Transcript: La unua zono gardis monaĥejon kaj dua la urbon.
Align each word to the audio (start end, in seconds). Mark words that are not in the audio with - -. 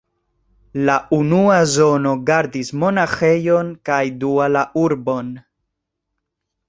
La 0.87 0.93
unua 1.17 1.57
zono 1.73 2.13
gardis 2.31 2.73
monaĥejon 2.85 3.69
kaj 3.91 4.01
dua 4.25 4.49
la 4.55 4.65
urbon. 4.85 5.31